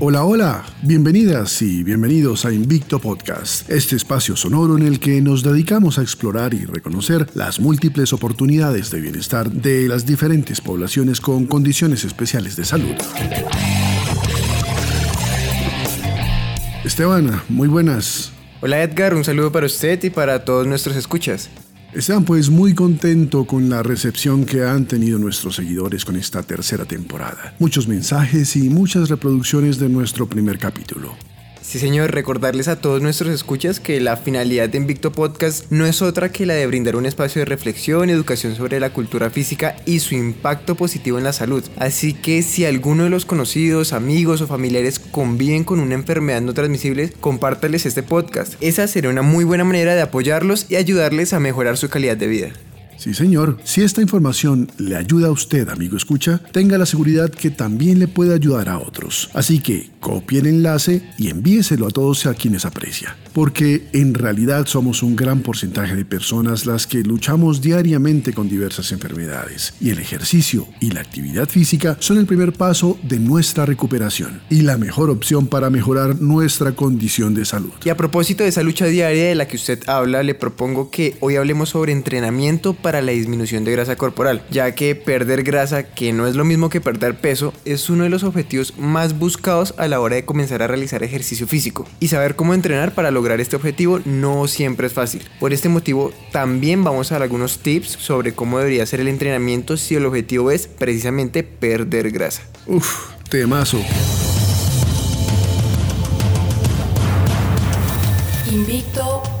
Hola, 0.00 0.24
hola, 0.24 0.64
bienvenidas 0.82 1.60
y 1.60 1.82
bienvenidos 1.82 2.44
a 2.44 2.52
Invicto 2.52 3.00
Podcast, 3.00 3.68
este 3.68 3.96
espacio 3.96 4.36
sonoro 4.36 4.76
en 4.76 4.86
el 4.86 5.00
que 5.00 5.20
nos 5.20 5.42
dedicamos 5.42 5.98
a 5.98 6.02
explorar 6.02 6.54
y 6.54 6.64
reconocer 6.66 7.26
las 7.34 7.58
múltiples 7.58 8.12
oportunidades 8.12 8.92
de 8.92 9.00
bienestar 9.00 9.50
de 9.50 9.88
las 9.88 10.06
diferentes 10.06 10.60
poblaciones 10.60 11.20
con 11.20 11.46
condiciones 11.46 12.04
especiales 12.04 12.54
de 12.54 12.64
salud. 12.64 12.94
Esteban, 16.84 17.42
muy 17.48 17.66
buenas. 17.66 18.30
Hola 18.60 18.84
Edgar, 18.84 19.14
un 19.14 19.24
saludo 19.24 19.50
para 19.50 19.66
usted 19.66 20.00
y 20.04 20.10
para 20.10 20.44
todos 20.44 20.64
nuestros 20.68 20.94
escuchas. 20.94 21.50
Esteban, 21.92 22.24
pues 22.24 22.50
muy 22.50 22.74
contento 22.74 23.46
con 23.46 23.70
la 23.70 23.82
recepción 23.82 24.44
que 24.44 24.62
han 24.62 24.84
tenido 24.86 25.18
nuestros 25.18 25.56
seguidores 25.56 26.04
con 26.04 26.16
esta 26.16 26.42
tercera 26.42 26.84
temporada. 26.84 27.54
Muchos 27.58 27.88
mensajes 27.88 28.56
y 28.56 28.68
muchas 28.68 29.08
reproducciones 29.08 29.78
de 29.78 29.88
nuestro 29.88 30.28
primer 30.28 30.58
capítulo. 30.58 31.16
Sí, 31.68 31.78
señor, 31.78 32.12
recordarles 32.12 32.66
a 32.66 32.80
todos 32.80 33.02
nuestros 33.02 33.30
escuchas 33.30 33.78
que 33.78 34.00
la 34.00 34.16
finalidad 34.16 34.70
de 34.70 34.78
Invicto 34.78 35.12
Podcast 35.12 35.70
no 35.70 35.84
es 35.84 36.00
otra 36.00 36.32
que 36.32 36.46
la 36.46 36.54
de 36.54 36.66
brindar 36.66 36.96
un 36.96 37.04
espacio 37.04 37.40
de 37.40 37.44
reflexión 37.44 38.08
y 38.08 38.12
educación 38.12 38.56
sobre 38.56 38.80
la 38.80 38.94
cultura 38.94 39.28
física 39.28 39.76
y 39.84 39.98
su 39.98 40.14
impacto 40.14 40.76
positivo 40.76 41.18
en 41.18 41.24
la 41.24 41.34
salud. 41.34 41.62
Así 41.76 42.14
que 42.14 42.40
si 42.40 42.64
alguno 42.64 43.04
de 43.04 43.10
los 43.10 43.26
conocidos, 43.26 43.92
amigos 43.92 44.40
o 44.40 44.46
familiares 44.46 44.98
conviven 44.98 45.62
con 45.62 45.78
una 45.78 45.92
enfermedad 45.92 46.40
no 46.40 46.54
transmisible, 46.54 47.12
compártales 47.20 47.84
este 47.84 48.02
podcast. 48.02 48.54
Esa 48.62 48.88
sería 48.88 49.10
una 49.10 49.20
muy 49.20 49.44
buena 49.44 49.64
manera 49.64 49.94
de 49.94 50.00
apoyarlos 50.00 50.70
y 50.70 50.76
ayudarles 50.76 51.34
a 51.34 51.38
mejorar 51.38 51.76
su 51.76 51.90
calidad 51.90 52.16
de 52.16 52.28
vida. 52.28 52.52
Sí, 52.98 53.14
señor. 53.14 53.58
Si 53.62 53.82
esta 53.82 54.02
información 54.02 54.72
le 54.76 54.96
ayuda 54.96 55.28
a 55.28 55.30
usted, 55.30 55.68
amigo 55.68 55.96
escucha, 55.96 56.40
tenga 56.50 56.76
la 56.78 56.84
seguridad 56.84 57.30
que 57.30 57.50
también 57.50 58.00
le 58.00 58.08
puede 58.08 58.34
ayudar 58.34 58.68
a 58.68 58.78
otros. 58.78 59.30
Así 59.34 59.60
que 59.60 59.90
copie 60.00 60.40
el 60.40 60.48
enlace 60.48 61.02
y 61.16 61.30
envíeselo 61.30 61.86
a 61.86 61.90
todos 61.90 62.26
a 62.26 62.34
quienes 62.34 62.64
aprecia. 62.64 63.16
Porque 63.32 63.86
en 63.92 64.14
realidad 64.14 64.66
somos 64.66 65.04
un 65.04 65.14
gran 65.14 65.42
porcentaje 65.42 65.94
de 65.94 66.04
personas 66.04 66.66
las 66.66 66.88
que 66.88 67.04
luchamos 67.04 67.62
diariamente 67.62 68.32
con 68.32 68.48
diversas 68.48 68.90
enfermedades. 68.90 69.74
Y 69.80 69.90
el 69.90 70.00
ejercicio 70.00 70.66
y 70.80 70.90
la 70.90 71.00
actividad 71.00 71.48
física 71.48 71.96
son 72.00 72.18
el 72.18 72.26
primer 72.26 72.52
paso 72.52 72.98
de 73.04 73.20
nuestra 73.20 73.64
recuperación 73.64 74.40
y 74.50 74.62
la 74.62 74.76
mejor 74.76 75.08
opción 75.10 75.46
para 75.46 75.70
mejorar 75.70 76.20
nuestra 76.20 76.72
condición 76.72 77.34
de 77.34 77.44
salud. 77.44 77.70
Y 77.84 77.90
a 77.90 77.96
propósito 77.96 78.42
de 78.42 78.48
esa 78.48 78.64
lucha 78.64 78.86
diaria 78.86 79.26
de 79.26 79.34
la 79.36 79.46
que 79.46 79.56
usted 79.56 79.88
habla, 79.88 80.24
le 80.24 80.34
propongo 80.34 80.90
que 80.90 81.16
hoy 81.20 81.36
hablemos 81.36 81.68
sobre 81.68 81.92
entrenamiento 81.92 82.74
para 82.74 82.87
la 82.92 83.12
disminución 83.12 83.64
de 83.64 83.72
grasa 83.72 83.96
corporal, 83.96 84.42
ya 84.50 84.74
que 84.74 84.94
perder 84.94 85.42
grasa, 85.42 85.82
que 85.82 86.12
no 86.12 86.26
es 86.26 86.34
lo 86.34 86.44
mismo 86.44 86.68
que 86.68 86.80
perder 86.80 87.16
peso, 87.16 87.52
es 87.64 87.88
uno 87.90 88.04
de 88.04 88.10
los 88.10 88.24
objetivos 88.24 88.76
más 88.78 89.18
buscados 89.18 89.74
a 89.76 89.88
la 89.88 90.00
hora 90.00 90.16
de 90.16 90.24
comenzar 90.24 90.62
a 90.62 90.66
realizar 90.66 91.02
ejercicio 91.02 91.46
físico. 91.46 91.86
Y 92.00 92.08
saber 92.08 92.36
cómo 92.36 92.54
entrenar 92.54 92.94
para 92.94 93.10
lograr 93.10 93.40
este 93.40 93.56
objetivo 93.56 94.00
no 94.04 94.48
siempre 94.48 94.86
es 94.86 94.92
fácil. 94.92 95.22
Por 95.40 95.52
este 95.52 95.68
motivo, 95.68 96.12
también 96.32 96.84
vamos 96.84 97.10
a 97.10 97.16
dar 97.16 97.22
algunos 97.22 97.58
tips 97.58 97.90
sobre 97.90 98.32
cómo 98.32 98.58
debería 98.58 98.86
ser 98.86 99.00
el 99.00 99.08
entrenamiento 99.08 99.76
si 99.76 99.94
el 99.94 100.06
objetivo 100.06 100.50
es 100.50 100.66
precisamente 100.66 101.42
perder 101.42 102.10
grasa. 102.10 102.42
Uf, 102.66 103.10
temazo. 103.28 103.78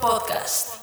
Podcast. 0.00 0.79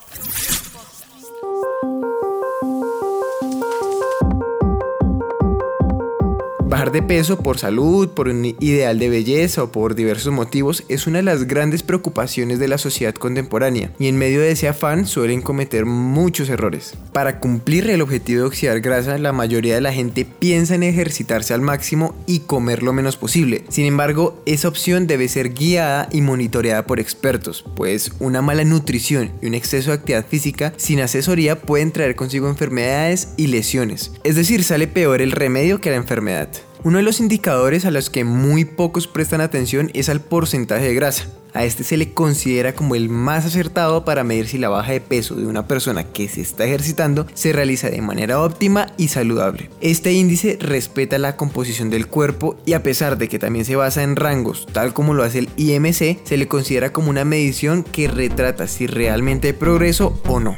De 6.91 7.01
peso 7.01 7.37
por 7.37 7.59
salud, 7.59 8.09
por 8.09 8.29
un 8.29 8.45
ideal 8.45 8.97
de 8.97 9.09
belleza 9.09 9.61
o 9.61 9.71
por 9.71 9.93
diversos 9.93 10.31
motivos 10.33 10.85
es 10.87 11.05
una 11.05 11.17
de 11.17 11.23
las 11.23 11.45
grandes 11.45 11.83
preocupaciones 11.83 12.59
de 12.59 12.69
la 12.69 12.77
sociedad 12.77 13.13
contemporánea 13.13 13.91
y 13.99 14.07
en 14.07 14.17
medio 14.17 14.39
de 14.39 14.51
ese 14.51 14.69
afán 14.69 15.05
suelen 15.05 15.41
cometer 15.41 15.85
muchos 15.85 16.49
errores. 16.49 16.93
Para 17.11 17.39
cumplir 17.39 17.89
el 17.89 18.01
objetivo 18.01 18.41
de 18.41 18.47
oxidar 18.47 18.79
grasa, 18.79 19.17
la 19.17 19.33
mayoría 19.33 19.75
de 19.75 19.81
la 19.81 19.91
gente 19.91 20.25
piensa 20.25 20.75
en 20.75 20.83
ejercitarse 20.83 21.53
al 21.53 21.61
máximo 21.61 22.15
y 22.25 22.39
comer 22.39 22.83
lo 22.83 22.93
menos 22.93 23.17
posible. 23.17 23.65
Sin 23.67 23.85
embargo, 23.85 24.41
esa 24.45 24.69
opción 24.69 25.07
debe 25.07 25.27
ser 25.27 25.53
guiada 25.53 26.07
y 26.11 26.21
monitoreada 26.21 26.87
por 26.87 27.01
expertos, 27.01 27.65
pues 27.75 28.11
una 28.19 28.41
mala 28.41 28.63
nutrición 28.63 29.31
y 29.41 29.47
un 29.47 29.55
exceso 29.55 29.91
de 29.91 29.97
actividad 29.97 30.25
física 30.25 30.73
sin 30.77 31.01
asesoría 31.01 31.61
pueden 31.61 31.91
traer 31.91 32.15
consigo 32.15 32.47
enfermedades 32.47 33.33
y 33.35 33.47
lesiones. 33.47 34.13
Es 34.23 34.35
decir, 34.37 34.63
sale 34.63 34.87
peor 34.87 35.21
el 35.21 35.33
remedio 35.33 35.81
que 35.81 35.89
la 35.89 35.97
enfermedad. 35.97 36.47
Uno 36.83 36.97
de 36.97 37.03
los 37.03 37.19
indicadores 37.19 37.85
a 37.85 37.91
los 37.91 38.09
que 38.09 38.23
muy 38.23 38.63
pocos 38.63 39.07
prestan 39.07 39.41
atención 39.41 39.89
es 39.93 40.09
al 40.09 40.21
porcentaje 40.21 40.85
de 40.85 40.93
grasa. 40.93 41.27
A 41.53 41.63
este 41.63 41.83
se 41.83 41.97
le 41.97 42.13
considera 42.13 42.75
como 42.75 42.93
el 42.93 43.09
más 43.09 43.45
acertado 43.45 44.05
para 44.05 44.23
medir 44.23 44.47
si 44.47 44.59
la 44.59 44.69
baja 44.69 44.91
de 44.91 45.01
peso 45.01 45.35
de 45.35 45.47
una 45.47 45.67
persona 45.67 46.03
que 46.03 46.27
se 46.27 46.41
está 46.41 46.65
ejercitando 46.65 47.25
se 47.33 47.51
realiza 47.51 47.89
de 47.89 48.01
manera 48.01 48.41
óptima 48.41 48.93
y 48.97 49.07
saludable. 49.07 49.71
Este 49.81 50.13
índice 50.13 50.57
respeta 50.61 51.17
la 51.17 51.35
composición 51.35 51.89
del 51.89 52.07
cuerpo 52.07 52.57
y 52.65 52.73
a 52.73 52.83
pesar 52.83 53.17
de 53.17 53.27
que 53.27 53.39
también 53.39 53.65
se 53.65 53.75
basa 53.75 54.03
en 54.03 54.15
rangos, 54.15 54.67
tal 54.71 54.93
como 54.93 55.15
lo 55.15 55.23
hace 55.23 55.39
el 55.39 55.49
IMC, 55.57 56.19
se 56.23 56.37
le 56.37 56.47
considera 56.47 56.93
como 56.93 57.09
una 57.09 57.25
medición 57.25 57.81
que 57.81 58.07
retrata 58.07 58.67
si 58.67 58.85
realmente 58.85 59.47
hay 59.47 59.53
progreso 59.53 60.21
o 60.27 60.39
no. 60.39 60.57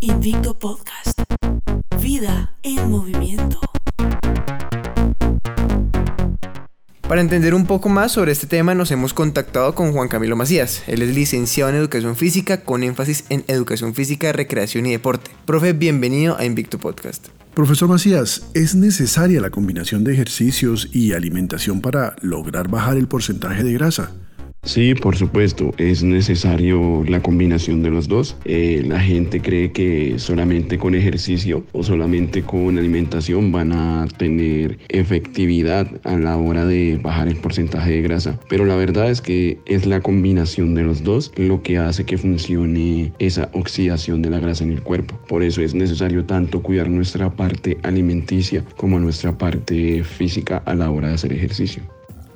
Invicto 0.00 0.58
Podcast. 0.58 1.20
Vida 2.00 2.56
en 2.62 2.90
movimiento. 2.90 3.09
Para 7.10 7.22
entender 7.22 7.54
un 7.56 7.66
poco 7.66 7.88
más 7.88 8.12
sobre 8.12 8.30
este 8.30 8.46
tema 8.46 8.72
nos 8.76 8.92
hemos 8.92 9.14
contactado 9.14 9.74
con 9.74 9.90
Juan 9.90 10.06
Camilo 10.06 10.36
Macías. 10.36 10.84
Él 10.86 11.02
es 11.02 11.12
licenciado 11.12 11.68
en 11.68 11.74
Educación 11.74 12.14
Física 12.14 12.62
con 12.62 12.84
énfasis 12.84 13.24
en 13.30 13.42
Educación 13.48 13.96
Física, 13.96 14.30
Recreación 14.30 14.86
y 14.86 14.92
Deporte. 14.92 15.32
Profe, 15.44 15.72
bienvenido 15.72 16.38
a 16.38 16.44
Invicto 16.44 16.78
Podcast. 16.78 17.26
Profesor 17.52 17.88
Macías, 17.88 18.46
¿es 18.54 18.76
necesaria 18.76 19.40
la 19.40 19.50
combinación 19.50 20.04
de 20.04 20.12
ejercicios 20.12 20.88
y 20.92 21.12
alimentación 21.12 21.80
para 21.80 22.14
lograr 22.20 22.68
bajar 22.68 22.96
el 22.96 23.08
porcentaje 23.08 23.64
de 23.64 23.72
grasa? 23.72 24.12
Sí, 24.62 24.94
por 24.94 25.16
supuesto, 25.16 25.72
es 25.78 26.02
necesario 26.02 27.02
la 27.08 27.22
combinación 27.22 27.82
de 27.82 27.90
los 27.90 28.08
dos. 28.08 28.36
Eh, 28.44 28.84
la 28.86 29.00
gente 29.00 29.40
cree 29.40 29.72
que 29.72 30.18
solamente 30.18 30.78
con 30.78 30.94
ejercicio 30.94 31.64
o 31.72 31.82
solamente 31.82 32.42
con 32.42 32.76
alimentación 32.76 33.52
van 33.52 33.72
a 33.72 34.06
tener 34.18 34.78
efectividad 34.90 35.88
a 36.04 36.18
la 36.18 36.36
hora 36.36 36.66
de 36.66 37.00
bajar 37.02 37.28
el 37.28 37.36
porcentaje 37.36 37.92
de 37.92 38.02
grasa, 38.02 38.38
pero 38.50 38.66
la 38.66 38.76
verdad 38.76 39.10
es 39.10 39.22
que 39.22 39.58
es 39.64 39.86
la 39.86 40.02
combinación 40.02 40.74
de 40.74 40.82
los 40.82 41.02
dos 41.04 41.32
lo 41.36 41.62
que 41.62 41.78
hace 41.78 42.04
que 42.04 42.18
funcione 42.18 43.12
esa 43.18 43.48
oxidación 43.54 44.20
de 44.20 44.28
la 44.28 44.40
grasa 44.40 44.64
en 44.64 44.72
el 44.72 44.82
cuerpo. 44.82 45.18
Por 45.26 45.42
eso 45.42 45.62
es 45.62 45.74
necesario 45.74 46.26
tanto 46.26 46.62
cuidar 46.62 46.90
nuestra 46.90 47.34
parte 47.34 47.78
alimenticia 47.82 48.62
como 48.76 49.00
nuestra 49.00 49.38
parte 49.38 50.04
física 50.04 50.58
a 50.66 50.74
la 50.74 50.90
hora 50.90 51.08
de 51.08 51.14
hacer 51.14 51.32
ejercicio. 51.32 51.82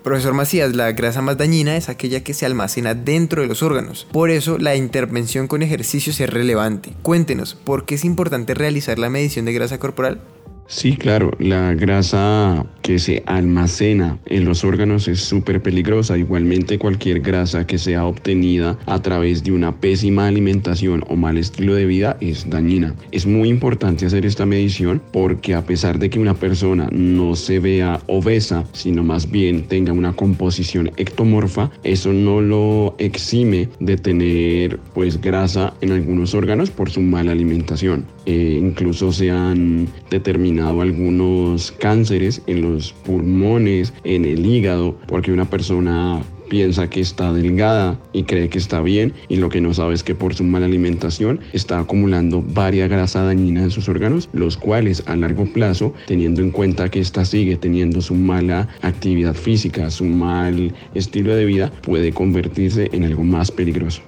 Profesor 0.05 0.35
Macías, 0.35 0.77
la 0.77 0.93
grasa 0.93 1.23
más 1.23 1.39
dañina 1.39 1.79
es 1.79 1.89
aquella 1.89 2.23
que 2.23 2.35
se 2.35 2.45
almacena 2.45 2.93
dentro 2.93 3.41
de 3.41 3.49
los 3.49 3.63
órganos. 3.63 4.07
Por 4.13 4.29
eso, 4.29 4.59
la 4.59 4.77
intervención 4.77 5.49
con 5.49 5.63
ejercicios 5.63 6.21
es 6.21 6.29
relevante. 6.29 6.93
Cuéntenos, 7.01 7.55
¿por 7.55 7.87
qué 7.87 7.95
es 7.95 8.05
importante 8.05 8.53
realizar 8.53 8.99
la 8.99 9.09
medición 9.09 9.47
de 9.47 9.55
grasa 9.55 9.79
corporal? 9.79 10.21
Sí, 10.67 10.97
claro, 10.97 11.31
la 11.39 11.75
grasa 11.75 12.65
que 12.81 12.99
se 12.99 13.23
almacena 13.27 14.19
en 14.25 14.47
los 14.47 14.65
órganos 14.65 15.09
es 15.09 15.21
súper 15.21 15.63
peligrosa. 15.63 16.17
Igualmente 16.17 16.79
cualquier 16.79 17.21
grasa 17.21 17.67
que 17.67 17.79
sea 17.79 18.07
obtenida 18.07 18.79
a 18.87 19.03
través 19.03 19.45
de 19.45 19.53
una 19.53 19.79
pésima 19.79 20.27
alimentación 20.27 21.05
o 21.09 21.17
mal 21.17 21.37
estilo 21.37 21.75
de 21.75 21.85
vida 21.85 22.17
es 22.21 22.49
dañina. 22.49 22.95
Es 23.13 23.27
muy 23.27 23.51
importante 23.51 24.07
hacer 24.07 24.25
esta 24.25 24.47
medición 24.47 25.03
porque 25.13 25.55
a 25.55 25.67
pesar 25.67 25.99
de 25.99 26.09
que 26.09 26.19
una 26.19 26.35
persona 26.35 26.89
no 26.91 27.37
se 27.37 27.61
vea 27.61 28.01
obesa, 28.07 28.65
sino 28.73 29.05
más 29.05 29.31
bien 29.31 29.65
tenga 29.65 29.93
una 29.93 30.15
composición 30.15 30.91
ectomorfa, 30.97 31.71
eso 31.83 32.13
no 32.13 32.41
lo 32.41 32.95
exime 32.99 33.69
de 33.81 33.97
tener 33.97 34.79
pues 34.95 35.21
grasa 35.21 35.75
en 35.83 35.93
algunos 35.93 36.35
órganos 36.35 36.71
por 36.71 36.91
su 36.91 37.03
mala 37.03 37.33
alimentación. 37.33 38.14
Eh, 38.27 38.59
incluso 38.61 39.13
se 39.13 39.31
han 39.31 39.89
determinado 40.11 40.81
algunos 40.81 41.73
cánceres 41.73 42.43
en 42.47 42.63
los 42.63 42.93
pulmones, 42.93 43.93
en 44.05 44.25
el 44.25 44.47
hígado, 44.47 44.97
porque 45.07 45.33
una 45.33 45.45
persona 45.49 46.23
piensa 46.49 46.89
que 46.89 47.01
está 47.01 47.33
delgada 47.33 47.99
y 48.13 48.25
cree 48.25 48.49
que 48.49 48.59
está 48.59 48.81
bien 48.81 49.13
y 49.29 49.37
lo 49.37 49.49
que 49.49 49.61
no 49.61 49.75
sabe 49.75 49.95
es 49.95 50.03
que 50.03 50.15
por 50.15 50.35
su 50.35 50.45
mala 50.45 50.67
alimentación 50.67 51.41
está 51.53 51.79
acumulando 51.79 52.43
varias 52.47 52.89
grasa 52.89 53.23
dañina 53.23 53.63
en 53.63 53.71
sus 53.71 53.89
órganos, 53.89 54.29
los 54.33 54.57
cuales 54.57 55.03
a 55.07 55.17
largo 55.17 55.47
plazo, 55.47 55.95
teniendo 56.07 56.43
en 56.43 56.51
cuenta 56.51 56.91
que 56.91 57.01
ésta 57.01 57.25
sigue 57.25 57.57
teniendo 57.57 58.01
su 58.01 58.15
mala 58.15 58.69
actividad 58.83 59.35
física, 59.35 59.91
su 59.91 60.05
mal 60.05 60.73
estilo 60.95 61.35
de 61.35 61.45
vida, 61.45 61.73
puede 61.83 62.13
convertirse 62.13 62.89
en 62.93 63.05
algo 63.05 63.25
más 63.25 63.51
peligroso. 63.51 64.03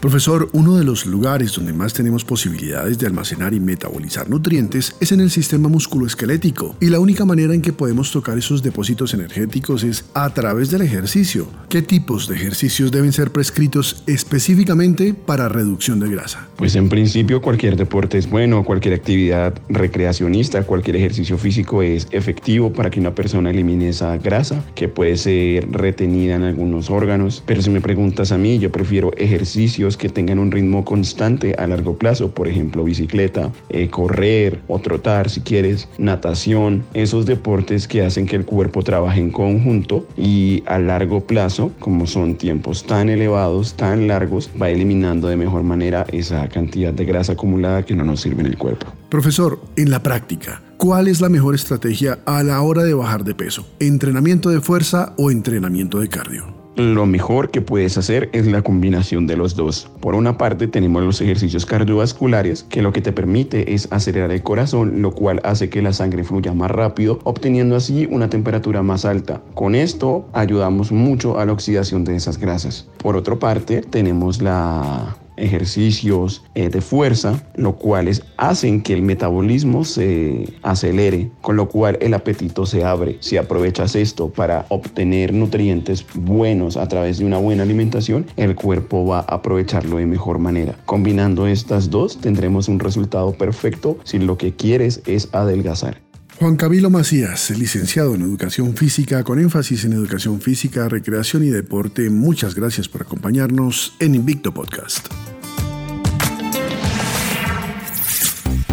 Profesor, 0.00 0.48
uno 0.54 0.78
de 0.78 0.84
los 0.84 1.04
lugares 1.04 1.52
donde 1.52 1.74
más 1.74 1.92
tenemos 1.92 2.24
posibilidades 2.24 2.98
de 2.98 3.06
almacenar 3.06 3.52
y 3.52 3.60
metabolizar 3.60 4.30
nutrientes 4.30 4.96
es 4.98 5.12
en 5.12 5.20
el 5.20 5.30
sistema 5.30 5.68
musculoesquelético 5.68 6.74
y 6.80 6.86
la 6.86 7.00
única 7.00 7.26
manera 7.26 7.52
en 7.52 7.60
que 7.60 7.74
podemos 7.74 8.10
tocar 8.10 8.38
esos 8.38 8.62
depósitos 8.62 9.12
energéticos 9.12 9.84
es 9.84 10.06
a 10.14 10.32
través 10.32 10.70
del 10.70 10.80
ejercicio. 10.80 11.48
¿Qué 11.68 11.82
tipos 11.82 12.28
de 12.28 12.36
ejercicios 12.36 12.90
deben 12.90 13.12
ser 13.12 13.30
prescritos 13.30 14.02
específicamente 14.06 15.12
para 15.12 15.50
reducción 15.50 16.00
de 16.00 16.08
grasa? 16.08 16.48
Pues 16.56 16.76
en 16.76 16.88
principio 16.88 17.42
cualquier 17.42 17.76
deporte 17.76 18.16
es 18.16 18.30
bueno, 18.30 18.64
cualquier 18.64 18.94
actividad 18.94 19.60
recreacionista, 19.68 20.62
cualquier 20.62 20.96
ejercicio 20.96 21.36
físico 21.36 21.82
es 21.82 22.08
efectivo 22.10 22.72
para 22.72 22.88
que 22.88 23.00
una 23.00 23.14
persona 23.14 23.50
elimine 23.50 23.90
esa 23.90 24.16
grasa 24.16 24.64
que 24.74 24.88
puede 24.88 25.18
ser 25.18 25.70
retenida 25.70 26.36
en 26.36 26.44
algunos 26.44 26.88
órganos. 26.88 27.42
Pero 27.44 27.60
si 27.60 27.68
me 27.68 27.82
preguntas 27.82 28.32
a 28.32 28.38
mí, 28.38 28.58
yo 28.58 28.72
prefiero 28.72 29.12
ejercicios 29.18 29.89
que 29.96 30.08
tengan 30.08 30.38
un 30.38 30.50
ritmo 30.50 30.84
constante 30.84 31.54
a 31.58 31.66
largo 31.66 31.96
plazo, 31.96 32.30
por 32.32 32.48
ejemplo 32.48 32.84
bicicleta, 32.84 33.50
eh, 33.68 33.88
correr 33.88 34.60
o 34.68 34.78
trotar 34.78 35.30
si 35.30 35.40
quieres, 35.40 35.88
natación, 35.98 36.84
esos 36.94 37.26
deportes 37.26 37.88
que 37.88 38.02
hacen 38.04 38.26
que 38.26 38.36
el 38.36 38.44
cuerpo 38.44 38.82
trabaje 38.82 39.20
en 39.20 39.30
conjunto 39.30 40.06
y 40.16 40.62
a 40.66 40.78
largo 40.78 41.20
plazo, 41.20 41.72
como 41.78 42.06
son 42.06 42.36
tiempos 42.36 42.84
tan 42.86 43.08
elevados, 43.08 43.74
tan 43.74 44.08
largos, 44.08 44.50
va 44.60 44.70
eliminando 44.70 45.28
de 45.28 45.36
mejor 45.36 45.62
manera 45.62 46.06
esa 46.12 46.48
cantidad 46.48 46.92
de 46.92 47.04
grasa 47.04 47.32
acumulada 47.32 47.84
que 47.84 47.94
no 47.94 48.04
nos 48.04 48.20
sirve 48.20 48.40
en 48.40 48.46
el 48.46 48.58
cuerpo. 48.58 48.86
Profesor, 49.08 49.60
en 49.76 49.90
la 49.90 50.02
práctica, 50.02 50.62
¿cuál 50.76 51.08
es 51.08 51.20
la 51.20 51.28
mejor 51.28 51.54
estrategia 51.54 52.20
a 52.26 52.42
la 52.42 52.60
hora 52.62 52.84
de 52.84 52.94
bajar 52.94 53.24
de 53.24 53.34
peso? 53.34 53.66
¿Entrenamiento 53.80 54.50
de 54.50 54.60
fuerza 54.60 55.14
o 55.16 55.30
entrenamiento 55.30 55.98
de 55.98 56.08
cardio? 56.08 56.59
Lo 56.76 57.04
mejor 57.04 57.50
que 57.50 57.60
puedes 57.60 57.98
hacer 57.98 58.30
es 58.32 58.46
la 58.46 58.62
combinación 58.62 59.26
de 59.26 59.36
los 59.36 59.56
dos. 59.56 59.90
Por 60.00 60.14
una 60.14 60.38
parte 60.38 60.68
tenemos 60.68 61.02
los 61.02 61.20
ejercicios 61.20 61.66
cardiovasculares 61.66 62.62
que 62.62 62.80
lo 62.80 62.92
que 62.92 63.02
te 63.02 63.12
permite 63.12 63.74
es 63.74 63.88
acelerar 63.90 64.30
el 64.30 64.42
corazón, 64.42 65.02
lo 65.02 65.12
cual 65.12 65.40
hace 65.44 65.68
que 65.68 65.82
la 65.82 65.92
sangre 65.92 66.24
fluya 66.24 66.54
más 66.54 66.70
rápido, 66.70 67.18
obteniendo 67.24 67.76
así 67.76 68.06
una 68.10 68.30
temperatura 68.30 68.82
más 68.82 69.04
alta. 69.04 69.42
Con 69.54 69.74
esto 69.74 70.26
ayudamos 70.32 70.92
mucho 70.92 71.38
a 71.38 71.44
la 71.44 71.52
oxidación 71.52 72.04
de 72.04 72.16
esas 72.16 72.38
grasas. 72.38 72.88
Por 72.98 73.16
otra 73.16 73.36
parte 73.36 73.82
tenemos 73.82 74.40
la 74.40 75.16
ejercicios 75.40 76.44
eh, 76.54 76.68
de 76.68 76.80
fuerza, 76.80 77.42
lo 77.56 77.76
cuales 77.76 78.22
hacen 78.36 78.82
que 78.82 78.94
el 78.94 79.02
metabolismo 79.02 79.84
se 79.84 80.54
acelere, 80.62 81.30
con 81.40 81.56
lo 81.56 81.68
cual 81.68 81.98
el 82.00 82.14
apetito 82.14 82.66
se 82.66 82.84
abre. 82.84 83.16
Si 83.20 83.36
aprovechas 83.36 83.96
esto 83.96 84.28
para 84.28 84.66
obtener 84.68 85.32
nutrientes 85.32 86.04
buenos 86.14 86.76
a 86.76 86.86
través 86.88 87.18
de 87.18 87.24
una 87.24 87.38
buena 87.38 87.62
alimentación, 87.62 88.26
el 88.36 88.54
cuerpo 88.54 89.06
va 89.06 89.20
a 89.20 89.34
aprovecharlo 89.36 89.98
de 89.98 90.06
mejor 90.06 90.38
manera. 90.38 90.76
Combinando 90.86 91.46
estas 91.46 91.90
dos 91.90 92.20
tendremos 92.20 92.68
un 92.68 92.78
resultado 92.78 93.32
perfecto 93.32 93.98
si 94.04 94.18
lo 94.18 94.36
que 94.38 94.54
quieres 94.54 95.02
es 95.06 95.28
adelgazar. 95.32 96.09
Juan 96.40 96.56
Camilo 96.56 96.88
Macías, 96.88 97.50
licenciado 97.50 98.14
en 98.14 98.22
Educación 98.22 98.74
Física 98.74 99.22
con 99.24 99.38
énfasis 99.38 99.84
en 99.84 99.92
Educación 99.92 100.40
Física, 100.40 100.88
Recreación 100.88 101.44
y 101.44 101.50
Deporte, 101.50 102.08
muchas 102.08 102.54
gracias 102.54 102.88
por 102.88 103.02
acompañarnos 103.02 103.92
en 103.98 104.14
Invicto 104.14 104.50
Podcast. 104.50 105.06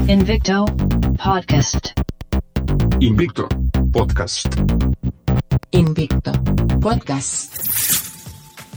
Invicto 0.08 0.64
Podcast. 1.22 1.88
Invicto 3.02 3.50
Podcast. 3.92 4.48
Invicto 5.72 6.32
Podcast. 6.80 7.97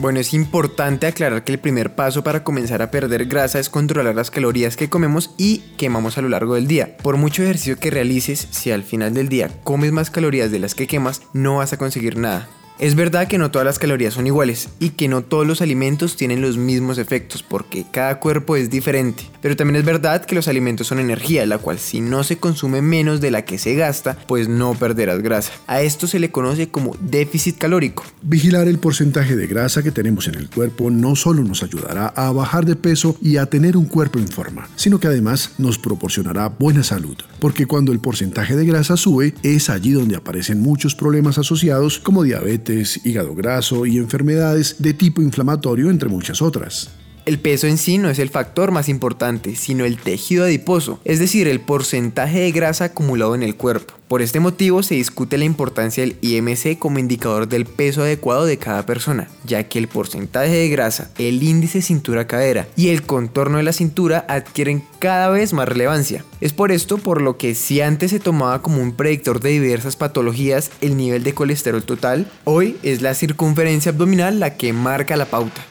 Bueno, 0.00 0.19
es 0.19 0.32
importante 0.32 1.06
aclarar 1.06 1.44
que 1.44 1.52
el 1.52 1.58
primer 1.58 1.94
paso 1.94 2.25
para 2.25 2.43
comenzar 2.43 2.81
a 2.81 2.91
perder 2.91 3.26
grasa 3.26 3.58
es 3.58 3.69
controlar 3.69 4.14
las 4.14 4.31
calorías 4.31 4.75
que 4.75 4.88
comemos 4.88 5.35
y 5.37 5.58
quemamos 5.76 6.17
a 6.17 6.23
lo 6.23 6.31
largo 6.31 6.55
del 6.55 6.67
día. 6.67 6.97
Por 6.97 7.19
mucho 7.19 7.43
ejercicio 7.43 7.79
que 7.79 7.91
realices, 7.91 8.49
si 8.50 8.70
al 8.70 8.82
final 8.82 9.12
del 9.12 9.29
día 9.29 9.50
comes 9.62 9.93
más 9.93 10.11
calorías 10.11 10.50
de 10.50 10.58
las 10.58 10.75
que 10.75 10.87
quemas, 10.87 11.20
no 11.35 11.56
vas 11.56 11.75
a 11.75 11.76
conseguir 11.76 12.17
nada. 12.17 12.49
Es 12.81 12.94
verdad 12.94 13.29
que 13.29 13.37
no 13.37 13.50
todas 13.50 13.67
las 13.67 13.79
calorías 13.79 14.15
son 14.15 14.27
iguales 14.27 14.71
y 14.79 14.91
que 14.91 15.06
no 15.06 15.21
todos 15.21 15.47
los 15.47 15.61
alimentos 15.61 16.17
tienen 16.17 16.41
los 16.41 16.56
mismos 16.56 16.97
efectos 16.97 17.43
porque 17.43 17.85
cada 17.93 18.19
cuerpo 18.21 18.56
es 18.56 18.71
diferente. 18.71 19.25
Pero 19.43 19.55
también 19.55 19.77
es 19.77 19.85
verdad 19.85 20.25
que 20.25 20.35
los 20.35 20.49
alimentos 20.49 20.87
son 20.87 20.99
energía, 20.99 21.44
la 21.44 21.59
cual 21.59 21.79
si 21.79 22.00
no 22.00 22.25
se 22.25 22.38
consume 22.38 22.81
menos 22.81 23.21
de 23.21 23.31
la 23.31 23.44
que 23.44 23.59
se 23.59 23.75
gasta, 23.75 24.17
pues 24.27 24.49
no 24.49 24.73
perderás 24.73 25.21
grasa. 25.21 25.53
A 25.67 25.82
esto 25.82 26.06
se 26.06 26.19
le 26.19 26.31
conoce 26.31 26.71
como 26.71 26.97
déficit 27.03 27.59
calórico. 27.59 28.03
Vigilar 28.23 28.67
el 28.67 28.79
porcentaje 28.79 29.37
de 29.37 29.47
grasa 29.47 29.83
que 29.83 29.91
tenemos 29.91 30.26
en 30.26 30.37
el 30.37 30.49
cuerpo 30.49 30.91
no 30.91 31.17
solo 31.17 31.44
nos 31.44 31.62
ayudará 31.62 32.06
a 32.06 32.33
bajar 32.33 32.65
de 32.65 32.76
peso 32.76 33.15
y 33.21 33.37
a 33.37 33.44
tener 33.44 33.76
un 33.76 33.85
cuerpo 33.85 34.19
en 34.19 34.29
forma, 34.29 34.67
sino 34.76 34.99
que 34.99 35.09
además 35.09 35.53
nos 35.59 35.76
proporcionará 35.79 36.49
buena 36.49 36.83
salud, 36.83 37.19
porque 37.41 37.67
cuando 37.67 37.93
el 37.93 38.00
porcentaje 38.00 38.56
de 38.56 38.65
grasa 38.65 38.97
sube 38.97 39.35
es 39.43 39.69
allí 39.69 39.93
donde 39.93 40.16
aparecen 40.16 40.62
muchos 40.62 40.95
problemas 40.95 41.37
asociados 41.37 41.99
como 41.99 42.23
diabetes, 42.23 42.70
hígado 43.05 43.35
graso 43.35 43.87
y 43.87 43.99
enfermedades 43.99 44.77
de 44.79 44.95
tipo 44.95 45.23
inflamatorio, 45.23 45.91
entre 45.91 46.09
muchas 46.09 46.43
otras. 46.43 46.91
El 47.27 47.39
peso 47.39 47.67
en 47.67 47.77
sí 47.79 47.99
no 47.99 48.09
es 48.09 48.19
el 48.19 48.31
factor 48.31 48.71
más 48.71 48.89
importante, 48.89 49.55
sino 49.55 49.85
el 49.85 49.99
tejido 49.99 50.45
adiposo, 50.45 51.00
es 51.05 51.19
decir, 51.19 51.49
el 51.49 51.61
porcentaje 51.61 52.41
de 52.41 52.53
grasa 52.53 52.85
acumulado 52.85 53.35
en 53.35 53.43
el 53.43 53.57
cuerpo. 53.57 53.95
Por 54.09 54.23
este 54.23 54.41
motivo 54.41 54.83
se 54.83 54.97
discute 54.97 55.39
la 55.39 55.45
importancia 55.45 56.03
del 56.03 56.17
IMC 56.21 56.79
como 56.79 56.99
indicador 56.99 57.47
del 57.47 57.67
peso 57.67 58.03
adecuado 58.03 58.45
de 58.45 58.59
cada 58.59 58.85
persona, 58.85 59.29
ya 59.45 59.69
que 59.69 59.79
el 59.79 59.87
porcentaje 59.87 60.50
de 60.50 60.69
grasa, 60.69 61.12
el 61.19 61.43
índice 61.43 61.83
cintura-cadera 61.83 62.67
y 62.75 62.89
el 62.89 63.03
contorno 63.03 63.59
de 63.59 63.62
la 63.62 63.73
cintura 63.73 64.25
adquieren 64.27 64.83
cada 64.99 65.29
vez 65.29 65.53
más 65.53 65.69
relevancia. 65.69 66.25
Es 66.41 66.53
por 66.53 66.73
esto 66.73 66.99
por 66.99 67.23
lo 67.23 67.37
que 67.37 67.55
si 67.55 67.81
antes 67.83 68.11
se 68.11 68.19
tomaba 68.19 68.62
como 68.62 68.83
un 68.83 68.93
predictor 68.93 69.39
de 69.39 69.50
diversas 69.50 69.95
patologías 69.95 70.73
el 70.81 70.97
nivel 70.97 71.23
de 71.23 71.35
colesterol 71.35 71.85
total, 71.85 72.29
hoy 72.43 72.79
es 72.83 73.03
la 73.03 73.15
circunferencia 73.15 73.93
abdominal 73.93 74.41
la 74.41 74.57
que 74.57 74.73
marca 74.73 75.17
la 75.17 75.27
pauta. 75.27 75.65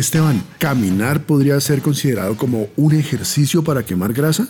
Esteban, 0.00 0.42
¿caminar 0.58 1.24
podría 1.24 1.60
ser 1.60 1.82
considerado 1.82 2.34
como 2.36 2.68
un 2.76 2.94
ejercicio 2.94 3.62
para 3.62 3.84
quemar 3.84 4.14
grasa? 4.14 4.48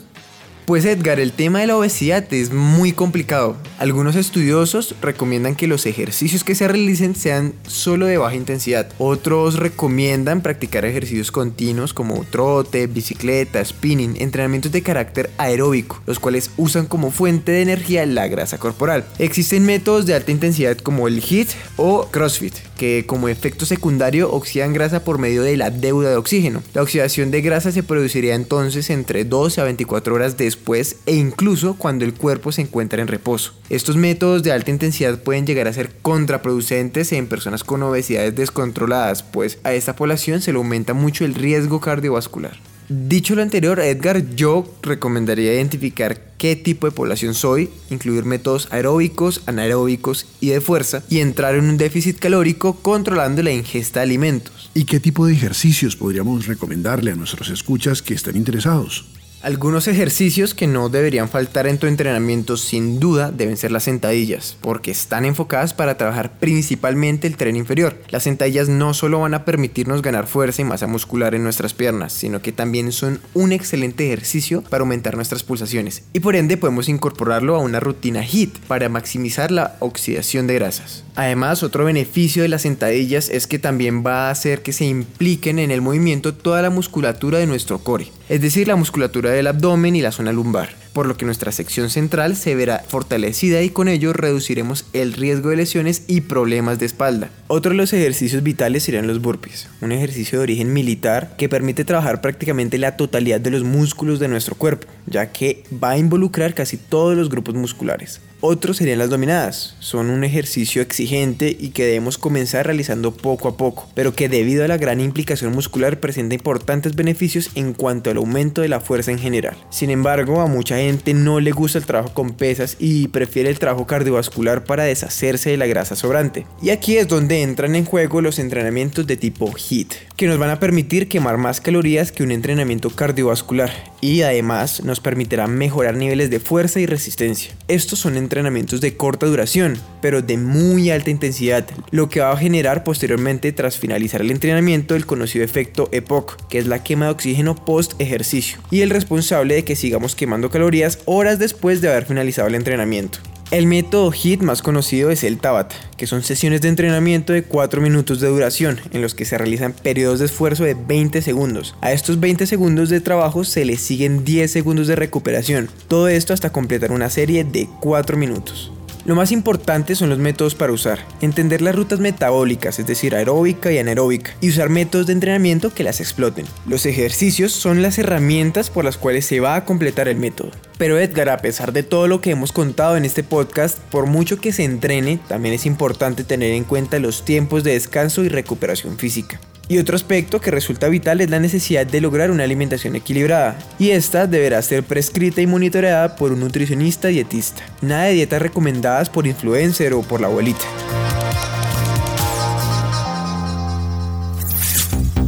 Pues 0.70 0.84
Edgar, 0.84 1.18
el 1.18 1.32
tema 1.32 1.58
de 1.58 1.66
la 1.66 1.76
obesidad 1.76 2.32
es 2.32 2.52
muy 2.52 2.92
complicado. 2.92 3.56
Algunos 3.80 4.14
estudiosos 4.14 4.94
recomiendan 5.00 5.56
que 5.56 5.66
los 5.66 5.84
ejercicios 5.84 6.44
que 6.44 6.54
se 6.54 6.68
realicen 6.68 7.16
sean 7.16 7.54
solo 7.66 8.06
de 8.06 8.18
baja 8.18 8.36
intensidad. 8.36 8.88
Otros 8.98 9.56
recomiendan 9.56 10.42
practicar 10.42 10.84
ejercicios 10.84 11.32
continuos 11.32 11.92
como 11.92 12.22
trote, 12.22 12.86
bicicleta, 12.86 13.64
spinning, 13.64 14.14
entrenamientos 14.20 14.70
de 14.70 14.82
carácter 14.82 15.30
aeróbico, 15.38 16.00
los 16.06 16.20
cuales 16.20 16.52
usan 16.56 16.86
como 16.86 17.10
fuente 17.10 17.50
de 17.50 17.62
energía 17.62 18.06
la 18.06 18.28
grasa 18.28 18.58
corporal. 18.58 19.04
Existen 19.18 19.66
métodos 19.66 20.06
de 20.06 20.14
alta 20.14 20.30
intensidad 20.30 20.76
como 20.76 21.08
el 21.08 21.20
HIIT 21.20 21.48
o 21.78 22.06
CrossFit, 22.12 22.54
que 22.76 23.06
como 23.08 23.28
efecto 23.28 23.66
secundario 23.66 24.30
oxidan 24.30 24.72
grasa 24.72 25.02
por 25.02 25.18
medio 25.18 25.42
de 25.42 25.56
la 25.56 25.70
deuda 25.70 26.10
de 26.10 26.16
oxígeno. 26.16 26.62
La 26.74 26.82
oxidación 26.82 27.32
de 27.32 27.40
grasa 27.40 27.72
se 27.72 27.82
produciría 27.82 28.36
entonces 28.36 28.88
entre 28.90 29.24
12 29.24 29.60
a 29.62 29.64
24 29.64 30.14
horas 30.14 30.36
después 30.36 30.59
después 30.60 30.96
e 31.06 31.16
incluso 31.16 31.74
cuando 31.74 32.04
el 32.04 32.12
cuerpo 32.12 32.52
se 32.52 32.62
encuentra 32.62 33.00
en 33.00 33.08
reposo. 33.08 33.54
Estos 33.70 33.96
métodos 33.96 34.42
de 34.42 34.52
alta 34.52 34.70
intensidad 34.70 35.18
pueden 35.22 35.46
llegar 35.46 35.66
a 35.66 35.72
ser 35.72 35.96
contraproducentes 36.02 37.12
en 37.12 37.28
personas 37.28 37.64
con 37.64 37.82
obesidades 37.82 38.36
descontroladas, 38.36 39.22
pues 39.22 39.58
a 39.64 39.72
esta 39.72 39.96
población 39.96 40.42
se 40.42 40.52
le 40.52 40.58
aumenta 40.58 40.92
mucho 40.92 41.24
el 41.24 41.34
riesgo 41.34 41.80
cardiovascular. 41.80 42.58
Dicho 42.90 43.36
lo 43.36 43.42
anterior, 43.42 43.78
Edgar, 43.78 44.34
yo 44.34 44.66
recomendaría 44.82 45.54
identificar 45.54 46.32
qué 46.38 46.56
tipo 46.56 46.88
de 46.88 46.92
población 46.92 47.34
soy, 47.34 47.70
incluir 47.88 48.24
métodos 48.24 48.66
aeróbicos, 48.72 49.42
anaeróbicos 49.46 50.26
y 50.40 50.48
de 50.48 50.60
fuerza, 50.60 51.04
y 51.08 51.20
entrar 51.20 51.54
en 51.54 51.68
un 51.68 51.76
déficit 51.76 52.18
calórico 52.18 52.74
controlando 52.82 53.44
la 53.44 53.52
ingesta 53.52 54.00
de 54.00 54.04
alimentos. 54.04 54.70
¿Y 54.74 54.84
qué 54.84 54.98
tipo 54.98 55.24
de 55.26 55.34
ejercicios 55.34 55.94
podríamos 55.94 56.46
recomendarle 56.46 57.12
a 57.12 57.14
nuestros 57.14 57.50
escuchas 57.50 58.02
que 58.02 58.14
estén 58.14 58.36
interesados? 58.36 59.06
Algunos 59.42 59.88
ejercicios 59.88 60.52
que 60.52 60.66
no 60.66 60.90
deberían 60.90 61.30
faltar 61.30 61.66
en 61.66 61.78
tu 61.78 61.86
entrenamiento 61.86 62.58
sin 62.58 63.00
duda 63.00 63.30
deben 63.30 63.56
ser 63.56 63.72
las 63.72 63.84
sentadillas, 63.84 64.58
porque 64.60 64.90
están 64.90 65.24
enfocadas 65.24 65.72
para 65.72 65.96
trabajar 65.96 66.38
principalmente 66.38 67.26
el 67.26 67.38
tren 67.38 67.56
inferior. 67.56 67.96
Las 68.10 68.24
sentadillas 68.24 68.68
no 68.68 68.92
solo 68.92 69.20
van 69.20 69.32
a 69.32 69.46
permitirnos 69.46 70.02
ganar 70.02 70.26
fuerza 70.26 70.60
y 70.60 70.66
masa 70.66 70.86
muscular 70.86 71.34
en 71.34 71.42
nuestras 71.42 71.72
piernas, 71.72 72.12
sino 72.12 72.42
que 72.42 72.52
también 72.52 72.92
son 72.92 73.18
un 73.32 73.52
excelente 73.52 74.04
ejercicio 74.04 74.60
para 74.60 74.82
aumentar 74.82 75.16
nuestras 75.16 75.42
pulsaciones 75.42 76.02
y 76.12 76.20
por 76.20 76.36
ende 76.36 76.58
podemos 76.58 76.90
incorporarlo 76.90 77.56
a 77.56 77.60
una 77.60 77.80
rutina 77.80 78.22
HIIT 78.22 78.58
para 78.68 78.90
maximizar 78.90 79.50
la 79.50 79.76
oxidación 79.78 80.48
de 80.48 80.56
grasas. 80.56 81.04
Además, 81.14 81.62
otro 81.62 81.86
beneficio 81.86 82.42
de 82.42 82.50
las 82.50 82.62
sentadillas 82.62 83.30
es 83.30 83.46
que 83.46 83.58
también 83.58 84.04
va 84.04 84.28
a 84.28 84.32
hacer 84.32 84.60
que 84.60 84.74
se 84.74 84.84
impliquen 84.84 85.58
en 85.58 85.70
el 85.70 85.80
movimiento 85.80 86.34
toda 86.34 86.60
la 86.60 86.68
musculatura 86.68 87.38
de 87.38 87.46
nuestro 87.46 87.78
core, 87.78 88.08
es 88.30 88.40
decir, 88.40 88.68
la 88.68 88.76
musculatura 88.76 89.30
del 89.30 89.48
abdomen 89.48 89.96
y 89.96 90.02
la 90.02 90.12
zona 90.12 90.30
lumbar, 90.30 90.68
por 90.92 91.06
lo 91.06 91.16
que 91.16 91.24
nuestra 91.24 91.50
sección 91.50 91.90
central 91.90 92.36
se 92.36 92.54
verá 92.54 92.84
fortalecida 92.86 93.60
y 93.60 93.70
con 93.70 93.88
ello 93.88 94.12
reduciremos 94.12 94.86
el 94.92 95.14
riesgo 95.14 95.50
de 95.50 95.56
lesiones 95.56 96.04
y 96.06 96.20
problemas 96.20 96.78
de 96.78 96.86
espalda. 96.86 97.30
Otro 97.48 97.72
de 97.72 97.78
los 97.78 97.92
ejercicios 97.92 98.44
vitales 98.44 98.84
serían 98.84 99.08
los 99.08 99.20
burpees, 99.20 99.68
un 99.80 99.90
ejercicio 99.90 100.38
de 100.38 100.44
origen 100.44 100.72
militar 100.72 101.34
que 101.36 101.48
permite 101.48 101.84
trabajar 101.84 102.20
prácticamente 102.20 102.78
la 102.78 102.96
totalidad 102.96 103.40
de 103.40 103.50
los 103.50 103.64
músculos 103.64 104.20
de 104.20 104.28
nuestro 104.28 104.54
cuerpo, 104.54 104.86
ya 105.06 105.32
que 105.32 105.64
va 105.82 105.90
a 105.90 105.98
involucrar 105.98 106.54
casi 106.54 106.76
todos 106.76 107.16
los 107.16 107.30
grupos 107.30 107.56
musculares. 107.56 108.20
Otros 108.42 108.78
serían 108.78 108.98
las 108.98 109.10
dominadas. 109.10 109.74
Son 109.80 110.08
un 110.08 110.24
ejercicio 110.24 110.80
exigente 110.80 111.54
y 111.60 111.70
que 111.70 111.84
debemos 111.84 112.16
comenzar 112.16 112.64
realizando 112.64 113.12
poco 113.12 113.48
a 113.48 113.56
poco, 113.58 113.86
pero 113.94 114.14
que 114.14 114.30
debido 114.30 114.64
a 114.64 114.68
la 114.68 114.78
gran 114.78 114.98
implicación 114.98 115.52
muscular 115.52 116.00
presenta 116.00 116.34
importantes 116.34 116.96
beneficios 116.96 117.50
en 117.54 117.74
cuanto 117.74 118.10
al 118.10 118.16
aumento 118.16 118.62
de 118.62 118.68
la 118.68 118.80
fuerza 118.80 119.10
en 119.10 119.18
general. 119.18 119.58
Sin 119.68 119.90
embargo, 119.90 120.40
a 120.40 120.46
mucha 120.46 120.78
gente 120.78 121.12
no 121.12 121.38
le 121.38 121.52
gusta 121.52 121.76
el 121.76 121.84
trabajo 121.84 122.14
con 122.14 122.32
pesas 122.32 122.76
y 122.78 123.08
prefiere 123.08 123.50
el 123.50 123.58
trabajo 123.58 123.86
cardiovascular 123.86 124.64
para 124.64 124.84
deshacerse 124.84 125.50
de 125.50 125.58
la 125.58 125.66
grasa 125.66 125.94
sobrante. 125.94 126.46
Y 126.62 126.70
aquí 126.70 126.96
es 126.96 127.08
donde 127.08 127.42
entran 127.42 127.74
en 127.74 127.84
juego 127.84 128.22
los 128.22 128.38
entrenamientos 128.38 129.06
de 129.06 129.18
tipo 129.18 129.52
HIIT, 129.52 129.92
que 130.16 130.26
nos 130.26 130.38
van 130.38 130.50
a 130.50 130.60
permitir 130.60 131.08
quemar 131.08 131.36
más 131.36 131.60
calorías 131.60 132.10
que 132.10 132.22
un 132.22 132.30
entrenamiento 132.30 132.88
cardiovascular 132.88 133.70
y 134.00 134.22
además 134.22 134.82
nos 134.82 135.00
permitirá 135.00 135.46
mejorar 135.46 135.96
niveles 135.96 136.30
de 136.30 136.40
fuerza 136.40 136.80
y 136.80 136.86
resistencia. 136.86 137.52
Estos 137.68 137.98
son 137.98 138.16
entrenamientos 138.30 138.80
de 138.80 138.96
corta 138.96 139.26
duración, 139.26 139.76
pero 140.00 140.22
de 140.22 140.36
muy 140.36 140.88
alta 140.90 141.10
intensidad, 141.10 141.66
lo 141.90 142.08
que 142.08 142.20
va 142.20 142.30
a 142.30 142.36
generar 142.36 142.84
posteriormente 142.84 143.50
tras 143.50 143.76
finalizar 143.76 144.20
el 144.20 144.30
entrenamiento 144.30 144.94
el 144.94 145.04
conocido 145.04 145.44
efecto 145.44 145.88
EPOC, 145.90 146.46
que 146.48 146.58
es 146.58 146.66
la 146.68 146.84
quema 146.84 147.06
de 147.06 147.10
oxígeno 147.10 147.56
post 147.56 148.00
ejercicio, 148.00 148.60
y 148.70 148.82
el 148.82 148.90
responsable 148.90 149.54
de 149.54 149.64
que 149.64 149.74
sigamos 149.74 150.14
quemando 150.14 150.48
calorías 150.48 151.00
horas 151.06 151.40
después 151.40 151.80
de 151.80 151.88
haber 151.90 152.06
finalizado 152.06 152.46
el 152.46 152.54
entrenamiento. 152.54 153.18
El 153.50 153.66
método 153.66 154.12
HIIT 154.12 154.42
más 154.42 154.62
conocido 154.62 155.10
es 155.10 155.24
el 155.24 155.38
Tabata, 155.38 155.74
que 155.96 156.06
son 156.06 156.22
sesiones 156.22 156.60
de 156.60 156.68
entrenamiento 156.68 157.32
de 157.32 157.42
4 157.42 157.80
minutos 157.80 158.20
de 158.20 158.28
duración, 158.28 158.80
en 158.92 159.02
los 159.02 159.16
que 159.16 159.24
se 159.24 159.36
realizan 159.38 159.72
periodos 159.72 160.20
de 160.20 160.26
esfuerzo 160.26 160.62
de 160.62 160.74
20 160.74 161.20
segundos. 161.20 161.74
A 161.80 161.90
estos 161.90 162.20
20 162.20 162.46
segundos 162.46 162.90
de 162.90 163.00
trabajo 163.00 163.42
se 163.42 163.64
les 163.64 163.80
siguen 163.80 164.24
10 164.24 164.52
segundos 164.52 164.86
de 164.86 164.94
recuperación, 164.94 165.68
todo 165.88 166.06
esto 166.06 166.32
hasta 166.32 166.52
completar 166.52 166.92
una 166.92 167.10
serie 167.10 167.42
de 167.42 167.68
4 167.80 168.16
minutos. 168.16 168.70
Lo 169.10 169.16
más 169.16 169.32
importante 169.32 169.96
son 169.96 170.08
los 170.08 170.20
métodos 170.20 170.54
para 170.54 170.72
usar. 170.72 171.04
Entender 171.20 171.62
las 171.62 171.74
rutas 171.74 171.98
metabólicas, 171.98 172.78
es 172.78 172.86
decir, 172.86 173.16
aeróbica 173.16 173.72
y 173.72 173.78
anaeróbica, 173.78 174.36
y 174.40 174.50
usar 174.50 174.68
métodos 174.68 175.08
de 175.08 175.14
entrenamiento 175.14 175.74
que 175.74 175.82
las 175.82 175.98
exploten. 175.98 176.46
Los 176.64 176.86
ejercicios 176.86 177.50
son 177.50 177.82
las 177.82 177.98
herramientas 177.98 178.70
por 178.70 178.84
las 178.84 178.96
cuales 178.96 179.26
se 179.26 179.40
va 179.40 179.56
a 179.56 179.64
completar 179.64 180.06
el 180.06 180.16
método. 180.16 180.52
Pero 180.78 180.96
Edgar, 180.96 181.28
a 181.28 181.38
pesar 181.38 181.72
de 181.72 181.82
todo 181.82 182.06
lo 182.06 182.20
que 182.20 182.30
hemos 182.30 182.52
contado 182.52 182.96
en 182.96 183.04
este 183.04 183.24
podcast, 183.24 183.80
por 183.90 184.06
mucho 184.06 184.40
que 184.40 184.52
se 184.52 184.62
entrene, 184.62 185.18
también 185.26 185.54
es 185.56 185.66
importante 185.66 186.22
tener 186.22 186.52
en 186.52 186.62
cuenta 186.62 187.00
los 187.00 187.24
tiempos 187.24 187.64
de 187.64 187.72
descanso 187.72 188.22
y 188.22 188.28
recuperación 188.28 188.96
física. 188.96 189.40
Y 189.70 189.78
otro 189.78 189.94
aspecto 189.94 190.40
que 190.40 190.50
resulta 190.50 190.88
vital 190.88 191.20
es 191.20 191.30
la 191.30 191.38
necesidad 191.38 191.86
de 191.86 192.00
lograr 192.00 192.32
una 192.32 192.42
alimentación 192.42 192.96
equilibrada, 192.96 193.56
y 193.78 193.90
esta 193.90 194.26
deberá 194.26 194.60
ser 194.62 194.82
prescrita 194.82 195.42
y 195.42 195.46
monitoreada 195.46 196.16
por 196.16 196.32
un 196.32 196.40
nutricionista 196.40 197.06
dietista. 197.06 197.62
Nada 197.80 198.06
de 198.06 198.14
dietas 198.14 198.42
recomendadas 198.42 199.08
por 199.08 199.28
influencer 199.28 199.92
o 199.94 200.02
por 200.02 200.20
la 200.20 200.26
abuelita. 200.26 200.64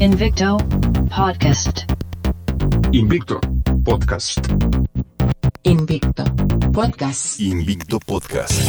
Invicto 0.01 0.57
Podcast. 1.17 1.83
Invicto 2.91 3.41
Podcast. 3.85 4.45
Invicto. 5.63 6.25
Podcast. 6.73 7.39
Invicto 7.39 8.01
Podcast. 8.01 8.61